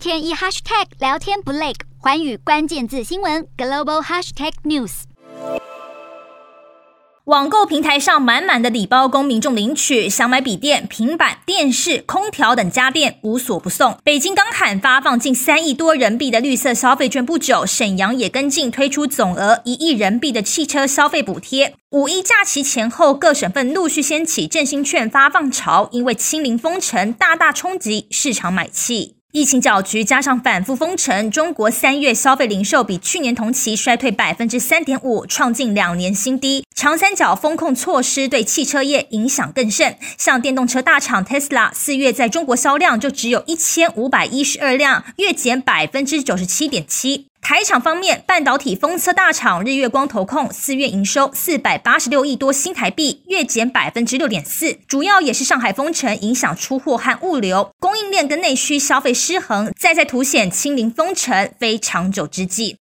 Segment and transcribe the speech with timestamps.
[0.00, 5.02] 天一 hashtag 聊天不累，寰宇关键字新闻 global hashtag news。
[7.24, 13.98] 网购平台上满满的礼包供民众领取，想买笔电、平板、电视、空调等家电无所不送。
[14.02, 21.74] 北京刚喊发放近三亿多人民币的绿色消费券不久，沈阳也跟进推出总额一亿人民币的汽车消费补贴。
[21.90, 29.19] 五一假期前后，各省份陆续掀起振兴券发放潮，因为清零封城大大冲击市场买气。
[29.32, 36.64] 疫情搅局加上反复封城，中国三月消费零售比去年同期衰退百分之三点五，创近两年新低。
[36.74, 47.29] 长三角风控措施对汽车业影响更甚，像电动车大厂 Tesla 四月在中国销量就只有一千五百一十二辆，月减百分之九十七点七。
[47.50, 62.76] 台厂方面，半导体封测大厂日月光投控四月营收四百八十六亿多新台币，月减百分之六点四，主要也是上海封城影响出货和物流，供应链跟内需消费失衡，再在凸显清零封城非长久之计。